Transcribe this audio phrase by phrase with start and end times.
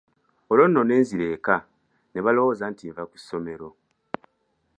[0.51, 1.57] Olwo nno ne nzira eka
[2.11, 3.69] ne balowooza nti nva ku ssomero.